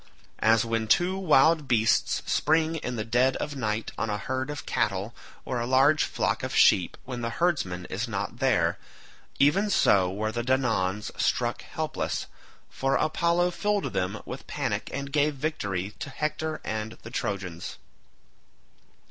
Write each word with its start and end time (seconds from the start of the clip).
As 0.39 0.65
when 0.65 0.87
two 0.87 1.15
wild 1.15 1.67
beasts 1.67 2.23
spring 2.25 2.77
in 2.77 2.95
the 2.95 3.05
dead 3.05 3.35
of 3.35 3.55
night 3.55 3.91
on 3.99 4.09
a 4.09 4.17
herd 4.17 4.49
of 4.49 4.65
cattle 4.65 5.13
or 5.45 5.59
a 5.59 5.67
large 5.67 6.05
flock 6.05 6.41
of 6.41 6.55
sheep 6.55 6.97
when 7.05 7.21
the 7.21 7.29
herdsman 7.29 7.85
is 7.85 8.07
not 8.07 8.39
there—even 8.39 9.69
so 9.69 10.11
were 10.11 10.31
the 10.31 10.41
Danaans 10.41 11.11
struck 11.21 11.61
helpless, 11.61 12.25
for 12.67 12.95
Apollo 12.95 13.51
filled 13.51 13.93
them 13.93 14.19
with 14.25 14.47
panic 14.47 14.89
and 14.91 15.13
gave 15.13 15.35
victory 15.35 15.91
to 15.99 16.09
Hector 16.09 16.59
and 16.63 16.93
the 17.03 17.11
Trojans. 17.11 17.77